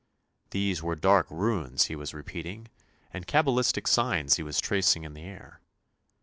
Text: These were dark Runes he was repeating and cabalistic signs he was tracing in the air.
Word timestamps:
These 0.49 0.81
were 0.81 0.95
dark 0.95 1.27
Runes 1.29 1.85
he 1.85 1.95
was 1.95 2.11
repeating 2.11 2.69
and 3.13 3.27
cabalistic 3.27 3.85
signs 3.85 4.37
he 4.37 4.41
was 4.41 4.59
tracing 4.59 5.03
in 5.03 5.13
the 5.13 5.21
air. 5.25 5.59